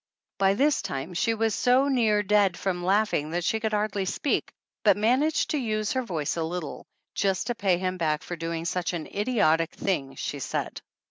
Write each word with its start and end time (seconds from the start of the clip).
By 0.39 0.55
this 0.55 0.81
time 0.81 1.13
she 1.13 1.35
was 1.35 1.53
so 1.53 1.87
near 1.87 2.23
dead 2.23 2.57
from 2.57 2.83
laughing 2.83 3.29
that 3.29 3.43
she 3.43 3.59
could 3.59 3.71
hardly 3.73 4.05
speak, 4.05 4.51
but 4.83 4.97
managed 4.97 5.51
to 5.51 5.59
use 5.59 5.91
her 5.91 6.01
voice 6.01 6.35
a 6.35 6.43
little, 6.43 6.87
just 7.13 7.45
to 7.45 7.53
pay 7.53 7.77
him 7.77 7.97
back 7.99 8.23
for 8.23 8.35
doing 8.35 8.65
such 8.65 8.93
an 8.93 9.05
idiotic 9.05 9.73
thing, 9.75 10.15
she 10.15 10.39
said. 10.39 10.81